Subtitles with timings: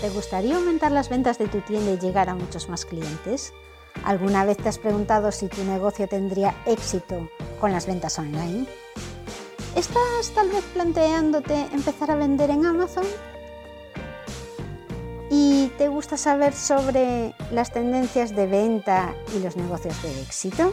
[0.00, 3.52] ¿Te gustaría aumentar las ventas de tu tienda y llegar a muchos más clientes?
[4.04, 7.28] ¿Alguna vez te has preguntado si tu negocio tendría éxito
[7.60, 8.66] con las ventas online?
[9.74, 13.06] ¿Estás tal vez planteándote empezar a vender en Amazon?
[15.30, 20.72] ¿Y te gusta saber sobre las tendencias de venta y los negocios de éxito?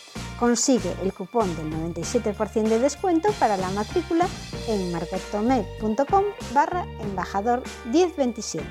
[0.41, 4.27] Consigue el cupón del 97% de descuento para la matrícula
[4.67, 7.61] en marketome.com barra embajador
[7.91, 8.65] 1027.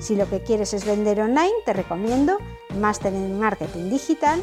[0.00, 2.36] Si lo que quieres es vender online, te recomiendo
[2.78, 4.42] Máster en Marketing Digital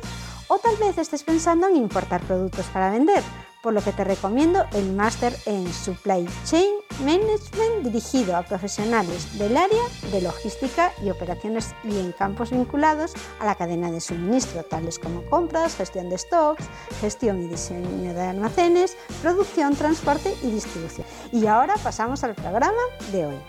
[0.53, 3.23] O tal vez estés pensando en importar productos para vender,
[3.63, 6.75] por lo que te recomiendo el máster en Supply Chain
[7.05, 13.45] Management dirigido a profesionales del área de logística y operaciones y en campos vinculados a
[13.45, 16.65] la cadena de suministro, tales como compras, gestión de stocks,
[16.99, 21.07] gestión y diseño de almacenes, producción, transporte y distribución.
[21.31, 22.81] Y ahora pasamos al programa
[23.13, 23.39] de hoy.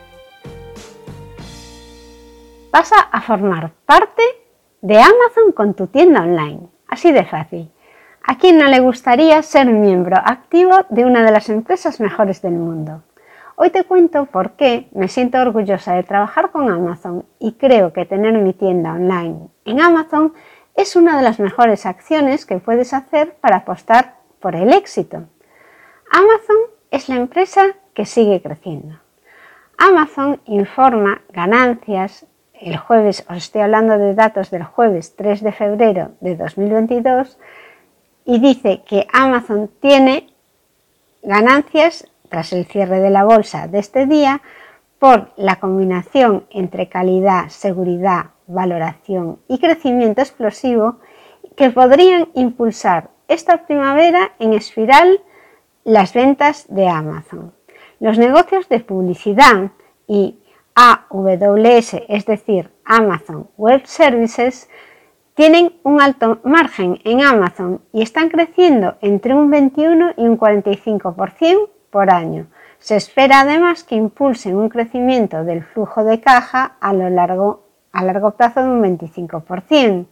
[2.70, 4.22] Pasa a formar parte
[4.82, 6.72] de Amazon con tu tienda online.
[6.92, 7.70] Así de fácil.
[8.22, 12.53] ¿A quién no le gustaría ser miembro activo de una de las empresas mejores del
[12.53, 13.03] mundo?
[13.56, 18.04] Hoy te cuento por qué me siento orgullosa de trabajar con Amazon y creo que
[18.04, 20.34] tener mi tienda online en Amazon
[20.76, 25.24] es una de las mejores acciones que puedes hacer para apostar por el éxito.
[26.10, 26.59] Amazon
[26.91, 29.00] es la empresa que sigue creciendo.
[29.78, 32.26] Amazon informa ganancias.
[32.62, 37.36] El jueves, os estoy hablando de datos del jueves 3 de febrero de 2022,
[38.24, 40.28] y dice que Amazon tiene
[41.24, 44.42] ganancias tras el cierre de la bolsa de este día
[45.00, 50.98] por la combinación entre calidad, seguridad, valoración y crecimiento explosivo
[51.56, 55.20] que podrían impulsar esta primavera en espiral
[55.82, 57.52] las ventas de Amazon.
[57.98, 59.72] Los negocios de publicidad
[60.06, 60.36] y
[60.75, 64.69] AWS, es decir, Amazon Web Services,
[65.34, 71.69] tienen un alto margen en Amazon y están creciendo entre un 21 y un 45%
[71.91, 72.47] por año.
[72.78, 78.04] Se espera además que impulsen un crecimiento del flujo de caja a, lo largo, a
[78.04, 80.06] largo plazo de un 25%.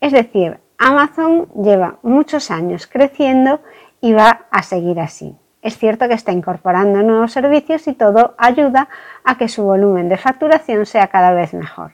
[0.00, 3.60] Es decir, Amazon lleva muchos años creciendo
[4.00, 5.36] y va a seguir así.
[5.66, 8.88] Es cierto que está incorporando nuevos servicios y todo ayuda
[9.24, 11.90] a que su volumen de facturación sea cada vez mejor.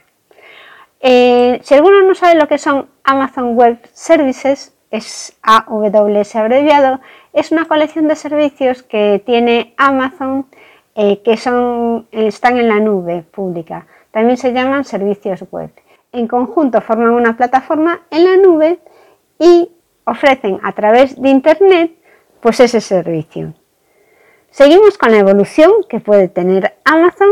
[1.01, 7.01] Eh, si alguno no sabe lo que son Amazon Web Services, es AWS abreviado,
[7.33, 10.45] es una colección de servicios que tiene Amazon
[10.95, 13.87] eh, que son, están en la nube pública.
[14.11, 15.71] También se llaman servicios web.
[16.13, 18.81] En conjunto forman una plataforma en la nube
[19.39, 19.71] y
[20.05, 21.93] ofrecen a través de Internet
[22.43, 23.55] pues ese servicio.
[24.53, 27.31] Seguimos con la evolución que puede tener Amazon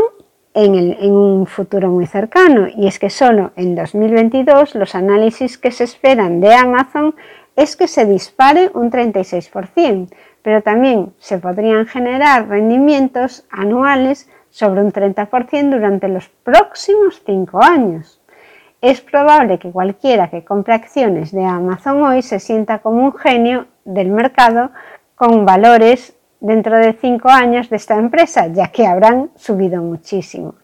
[0.55, 5.83] en, un futuro muy cercano y es que solo en 2022 los análisis que se
[5.83, 7.13] esperan de Amazon
[7.55, 10.09] es que se dispare un 36%,
[10.41, 18.19] pero también se podrían generar rendimientos anuales sobre un 30% durante los próximos 5 años.
[18.81, 23.67] Es probable que cualquiera que compre acciones de Amazon hoy se sienta como un genio
[23.85, 24.71] del mercado
[25.13, 30.55] con valores dentro de cinco años de esta empresa, ya que habrán subido muchísimo.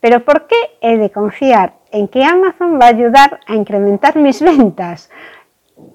[0.00, 4.40] Pero ¿por qué he de confiar en que Amazon va a ayudar a incrementar mis
[4.40, 5.10] ventas?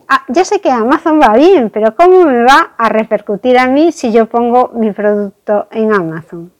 [0.07, 3.91] ah, ya sé que Amazon va bien, pero ¿cómo me va a repercutir a mí
[3.91, 6.51] si yo pongo mi producto en Amazon?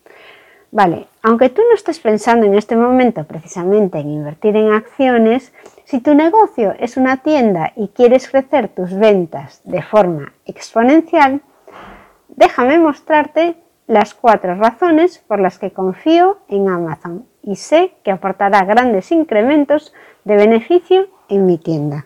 [0.72, 5.54] Vale, aunque tú no estés pensando en este momento precisamente en invertir en acciones,
[5.86, 11.42] si tu negocio es una tienda y quieres crecer tus ventas de forma exponencial,
[12.36, 13.56] déjame mostrarte
[13.88, 19.94] las cuatro razones por las que confío en Amazon y sé que aportará grandes incrementos
[20.24, 22.06] de beneficio en mi tienda.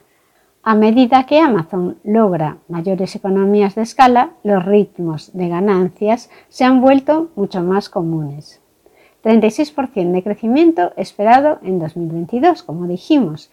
[0.64, 6.82] A medida que Amazon logra mayores economías de escala, los ritmos de ganancias se han
[6.82, 8.62] vuelto mucho más comunes.
[9.24, 13.52] 36% de crecimiento esperado en 2022, como dijimos.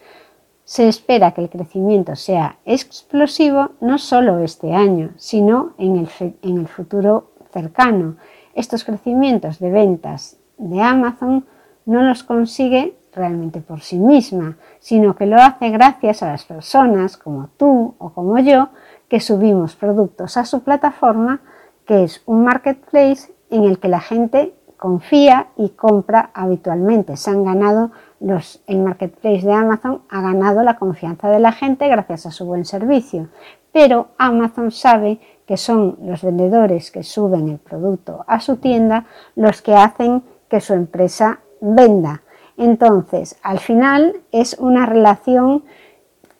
[0.65, 6.09] Se espera que el crecimiento sea explosivo no solo este año, sino en el,
[6.41, 8.17] en el futuro cercano.
[8.55, 11.45] Estos crecimientos de ventas de Amazon
[11.85, 17.15] no los consigue realmente por sí misma, sino que lo hace gracias a las personas
[17.15, 18.69] como tú o como yo
[19.07, 21.41] que subimos productos a su plataforma,
[21.85, 27.17] que es un marketplace en el que la gente confía y compra habitualmente.
[27.17, 31.87] Se han ganado los, el marketplace de Amazon ha ganado la confianza de la gente
[31.87, 33.29] gracias a su buen servicio.
[33.71, 39.61] Pero Amazon sabe que son los vendedores que suben el producto a su tienda los
[39.61, 42.21] que hacen que su empresa venda.
[42.57, 45.63] Entonces, al final es una relación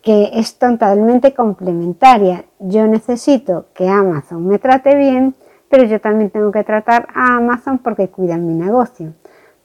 [0.02, 2.44] que es totalmente complementaria.
[2.58, 5.34] Yo necesito que Amazon me trate bien,
[5.68, 9.14] pero yo también tengo que tratar a Amazon porque cuidan mi negocio.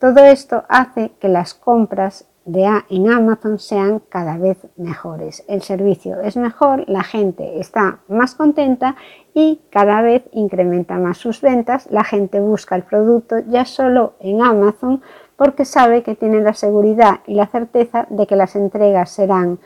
[0.01, 5.45] Todo esto hace que las compras de A en Amazon sean cada vez mejores.
[5.47, 8.95] El servicio es mejor, la gente está más contenta
[9.35, 11.87] y cada vez incrementa más sus ventas.
[11.91, 15.03] La gente busca el producto ya solo en Amazon
[15.35, 19.59] porque sabe que tiene la seguridad y la certeza de que las entregas serán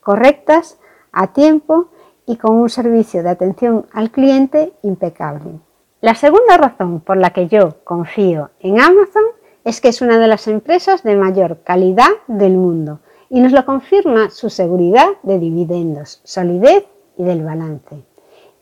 [0.00, 0.80] correctas,
[1.12, 1.90] a tiempo
[2.26, 5.60] y con un servicio de atención al cliente impecable.
[6.00, 9.22] La segunda razón por la que yo confío en Amazon
[9.66, 13.66] es que es una de las empresas de mayor calidad del mundo y nos lo
[13.66, 16.84] confirma su seguridad de dividendos, solidez
[17.18, 18.04] y del balance.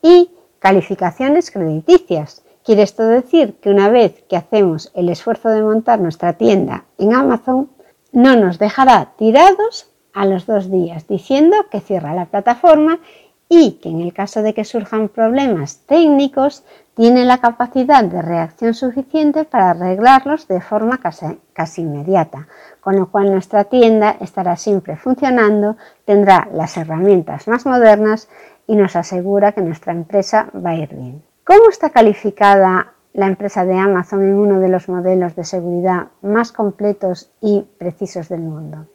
[0.02, 6.00] Y calificaciones crediticias, Quiere esto decir que una vez que hacemos el esfuerzo de montar
[6.00, 7.68] nuestra tienda en Amazon,
[8.10, 13.00] no nos dejará tirados a los dos días diciendo que cierra la plataforma
[13.48, 16.64] y que en el caso de que surjan problemas técnicos
[16.94, 22.46] tiene la capacidad de reacción suficiente para arreglarlos de forma casi, casi, inmediata,
[22.80, 28.28] con lo cual nuestra tienda estará siempre funcionando, tendrá las herramientas más modernas
[28.66, 31.22] y nos asegura que nuestra empresa va a ir bien.
[31.44, 36.52] ¿Cómo está calificada la empresa de Amazon en uno de los modelos de seguridad más
[36.52, 38.86] completos y precisos del mundo?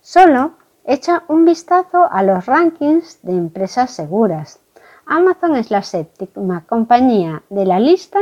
[0.00, 0.54] Solo
[0.84, 4.60] echa un vistazo a los rankings de empresas seguras.
[5.06, 8.18] Amazon es la séptima compañía de la lista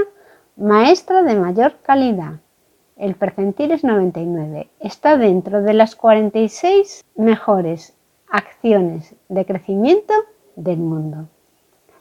[0.57, 2.41] maestra de mayor calidad.
[2.97, 4.71] El percentil es 99.
[4.81, 7.95] Está dentro de las 46 mejores
[8.29, 10.15] acciones de crecimiento
[10.57, 11.29] del mundo.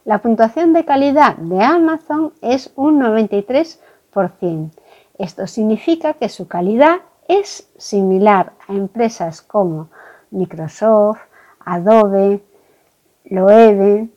[0.04, 4.70] La puntuación de calidad de Amazon es un 93%.
[5.18, 9.90] Esto significa que su calidad es similar a empresas como
[10.32, 11.20] Microsoft,
[11.64, 12.42] Adobe,
[13.24, 14.08] Loewe,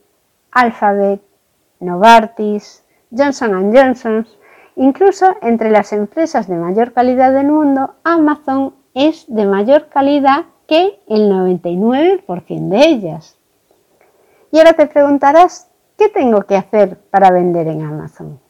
[0.52, 1.22] Alphabet,
[1.80, 4.28] Novartis, Johnson Johnson.
[4.76, 11.00] Incluso entre las empresas de mayor calidad del mundo, Amazon es de mayor calidad que
[11.08, 13.38] el 99% de ellas.
[14.52, 18.42] Y ahora te preguntarás, ¿Qué tengo que hacer para vender en Amazon?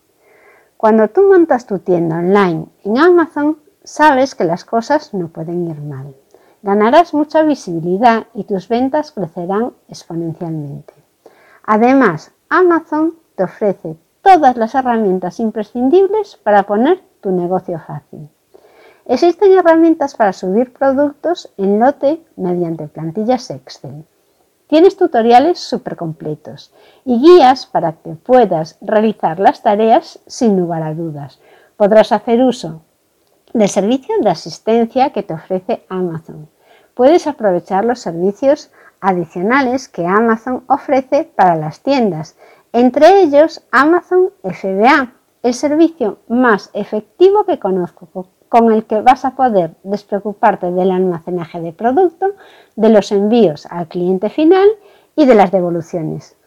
[0.78, 5.80] Cuando tú montas tu tienda online en Amazon, sabes que las cosas no pueden ir
[5.80, 6.16] mal.
[6.66, 10.96] Ganarás mucha visibilidad y tus ventas crecerán exponencialmente.
[11.64, 18.30] Además, Amazon te ofrece todas las herramientas imprescindibles para poner tu negocio fácil.
[19.06, 24.04] Existen herramientas para subir productos en lote mediante plantillas Excel
[24.66, 26.74] Tienes tutoriales súper completos
[27.06, 31.40] y guías para que puedas realizar las tareas sin lugar a dudas.
[31.78, 32.82] Podrás hacer uso
[33.54, 36.55] del servicio de asistencia que te ofrece Amazon.
[36.96, 38.72] Puedes aprovechar los servicios
[39.02, 42.38] adicionales que Amazon ofrece para las tiendas,
[42.72, 49.36] entre ellos Amazon FBA, el servicio más efectivo que conozco con el que vas a
[49.36, 52.28] poder despreocuparte del almacenaje de producto,
[52.76, 54.68] de los envíos al cliente final
[55.16, 56.38] y de las devoluciones.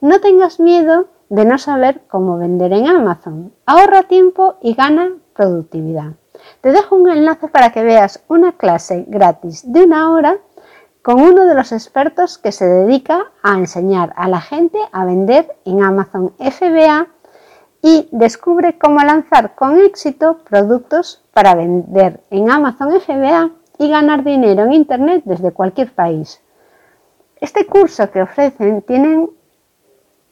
[0.00, 3.52] No tengas miedo de no saber cómo vender en Amazon.
[3.66, 6.12] Ahorra tiempo y gana productividad.
[6.60, 10.38] Te dejo un enlace para que veas una clase gratis de una hora
[11.02, 15.56] con uno de los expertos que se dedica a enseñar a la gente a vender
[15.64, 17.08] en Amazon FBA
[17.82, 24.62] y descubre cómo lanzar con éxito productos para vender en Amazon FBA y ganar dinero
[24.62, 26.40] en Internet desde cualquier país.
[27.40, 29.28] Este curso que ofrecen tiene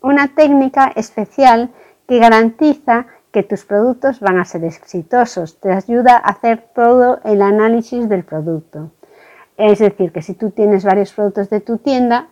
[0.00, 1.71] una técnica especial
[2.07, 5.61] que garantiza que tus productos van a ser exitosos.
[5.61, 8.91] Te ayuda a hacer todo el análisis del producto.
[9.57, 12.29] Es decir, que si tú tienes varios productos de tu tienda,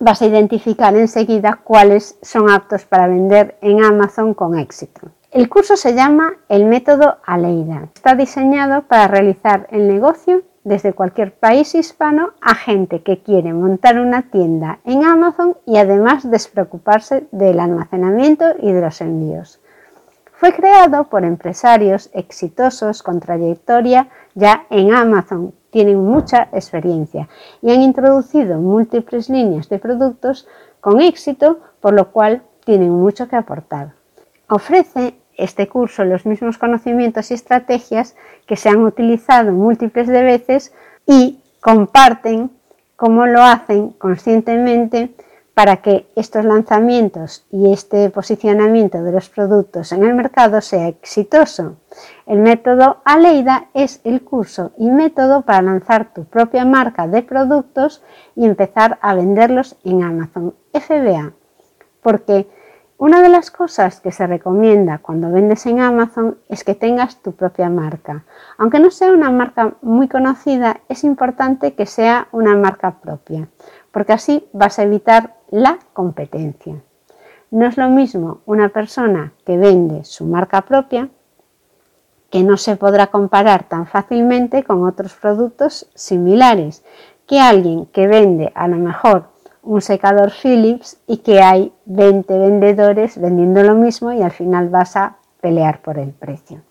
[0.00, 5.12] vas a identificar enseguida cuáles son aptos para vender en Amazon con éxito.
[5.30, 7.88] El curso se llama El método Aleida.
[7.94, 13.98] Está diseñado para realizar el negocio desde cualquier país hispano a gente que quiere montar
[13.98, 19.61] una tienda en Amazon y además despreocuparse del almacenamiento y de los envíos.
[20.42, 27.28] Fue creado por empresarios exitosos con trayectoria ya en Amazon, tienen mucha experiencia
[27.60, 30.48] y han introducido múltiples líneas de productos
[30.80, 33.92] con éxito, por lo cual tienen mucho que aportar.
[34.48, 40.74] Ofrece este curso los mismos conocimientos y estrategias que se han utilizado múltiples de veces
[41.06, 42.50] y comparten
[42.96, 45.14] cómo lo hacen conscientemente
[45.54, 51.76] para que estos lanzamientos y este posicionamiento de los productos en el mercado sea exitoso.
[52.26, 58.02] El método Aleida es el curso y método para lanzar tu propia marca de productos
[58.34, 61.32] y empezar a venderlos en Amazon FBA.
[62.02, 62.48] Porque
[63.04, 67.32] una de las cosas que se recomienda cuando vendes en Amazon es que tengas tu
[67.32, 68.24] propia marca.
[68.58, 73.48] Aunque no sea una marca muy conocida, es importante que sea una marca propia,
[73.92, 76.82] porque así vas a evitar la competencia.
[77.50, 81.10] No es lo mismo una persona que vende su marca propia,
[82.30, 86.82] que no se podrá comparar tan fácilmente con otros productos similares,
[87.26, 89.26] que alguien que vende a lo mejor
[89.62, 94.96] un secador Philips y que hay 20 vendedores vendiendo lo mismo y al final vas
[94.96, 96.62] a pelear por el precio.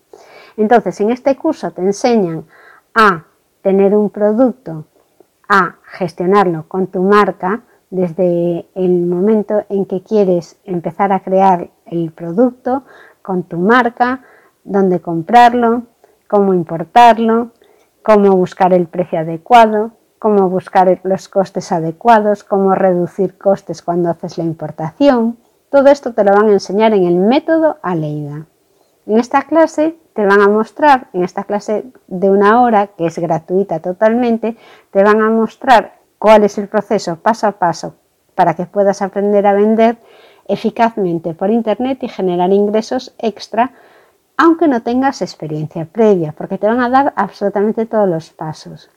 [0.56, 2.44] Entonces, en este curso te enseñan
[2.94, 3.24] a
[3.62, 4.84] tener un producto,
[5.48, 12.10] a gestionarlo con tu marca desde el momento en que quieres empezar a crear el
[12.12, 12.84] producto
[13.20, 14.22] con tu marca,
[14.64, 15.82] dónde comprarlo,
[16.26, 17.50] cómo importarlo,
[18.02, 24.38] cómo buscar el precio adecuado, cómo buscar los costes adecuados, cómo reducir costes cuando haces
[24.38, 25.36] la importación.
[25.70, 28.46] Todo esto te lo van a enseñar en el método Aleida.
[29.04, 33.18] En esta clase te van a mostrar, en esta clase de una hora, que es
[33.18, 34.56] gratuita totalmente,
[34.90, 37.94] te van a mostrar cuál es el proceso paso a paso
[38.34, 39.96] para que puedas aprender a vender
[40.46, 43.72] eficazmente por Internet y generar ingresos extra
[44.36, 48.90] aunque no tengas experiencia previa, porque te van a dar absolutamente todos los pasos.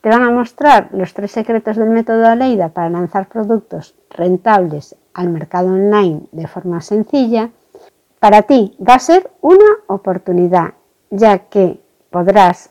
[0.00, 5.30] Te van a mostrar los tres secretos del método Aleida para lanzar productos rentables al
[5.30, 7.50] mercado online de forma sencilla.
[8.22, 10.74] Para ti va a ser una oportunidad,
[11.10, 12.70] ya que podrás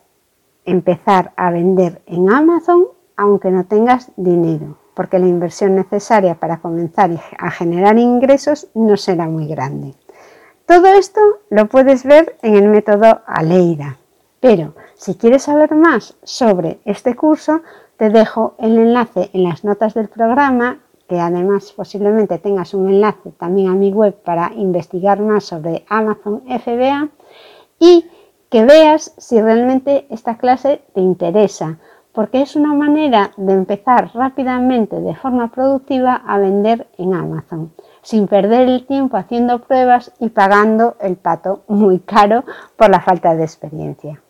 [0.63, 2.85] empezar a vender en Amazon
[3.17, 9.27] aunque no tengas dinero, porque la inversión necesaria para comenzar a generar ingresos no será
[9.27, 9.93] muy grande.
[10.65, 13.97] Todo esto lo puedes ver en el método Aleida.
[14.39, 17.59] Pero si quieres saber más sobre este curso,
[17.97, 20.79] te dejo el enlace en las notas del programa,
[21.11, 26.41] que además posiblemente tengas un enlace también a mi web para investigar más sobre Amazon
[26.47, 27.09] FBA
[27.79, 28.05] y
[28.49, 31.79] que veas si realmente esta clase te interesa,
[32.13, 38.29] porque es una manera de empezar rápidamente de forma productiva a vender en Amazon sin
[38.29, 42.45] perder el tiempo haciendo pruebas y pagando el pato muy caro
[42.77, 44.21] por la falta de experiencia.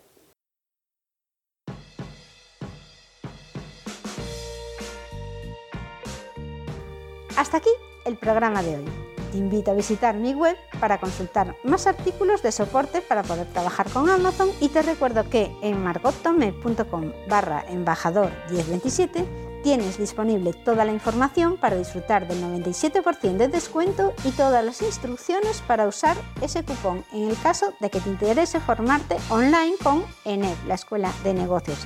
[7.42, 7.72] Hasta aquí
[8.06, 8.86] el programa de hoy.
[9.32, 13.90] Te invito a visitar mi web para consultar más artículos de soporte para poder trabajar
[13.90, 19.26] con Amazon y te recuerdo que en margottome.com barra embajador 1027
[19.64, 25.62] Tienes disponible toda la información para disfrutar del 97% de descuento y todas las instrucciones
[25.68, 30.58] para usar ese cupón en el caso de que te interese formarte online con ENEP,
[30.68, 31.86] la Escuela de Negocios